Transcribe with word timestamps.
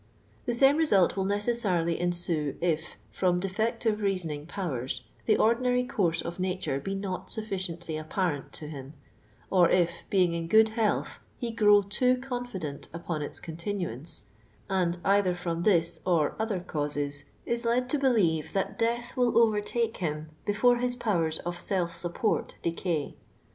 The 0.47 0.55
same 0.55 0.77
result 0.77 1.15
will 1.15 1.27
utcessarily 1.27 1.95
ensue 1.99 2.57
if, 2.59 2.97
from 3.11 3.39
defective 3.39 4.01
reasoning 4.01 4.47
powers, 4.47 5.03
the 5.27 5.37
ordinary 5.37 5.83
course 5.83 6.23
of 6.23 6.39
nature 6.39 6.79
be 6.79 6.95
not 6.95 7.29
sufficiently 7.29 7.97
apparent 7.97 8.51
to 8.53 8.67
him, 8.67 8.93
or 9.51 9.69
if, 9.69 10.05
being 10.09 10.33
in 10.33 10.47
good 10.47 10.69
health, 10.69 11.19
ho 11.39 11.51
grow 11.55 11.83
too 11.83 12.17
confident 12.17 12.89
upon 12.91 13.21
its 13.21 13.39
continuaneo, 13.39 14.23
and, 14.71 14.97
either 15.05 15.35
from 15.35 15.61
this 15.61 15.99
or 16.03 16.35
other 16.39 16.61
causes, 16.61 17.25
is 17.45 17.63
led 17.63 17.87
to 17.91 17.99
b 17.99 18.07
l 18.07 18.15
evc 18.15 18.53
that 18.53 18.79
death 18.79 19.15
will 19.15 19.37
overtake 19.37 19.97
him 19.97 20.31
before 20.47 20.77
his 20.77 20.97
pf 20.97 21.15
wer:* 21.15 21.41
of 21.47 21.59
self 21.59 21.95
support 21.95 22.55
decay. 22.63 23.17